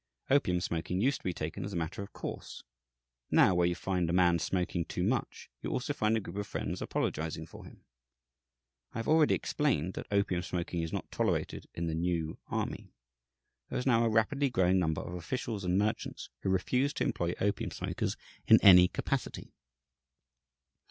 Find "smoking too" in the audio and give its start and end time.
4.39-5.03